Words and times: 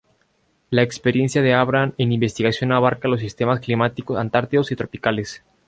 La 0.71 0.81
experiencia 0.81 1.43
de 1.43 1.53
Abram 1.53 1.93
en 1.99 2.11
investigación 2.11 2.71
abarca 2.71 3.07
los 3.07 3.19
sistemas 3.19 3.59
climáticos 3.59 4.17
antárticos 4.17 4.71
y 4.71 4.75
tropicales. 4.75 5.43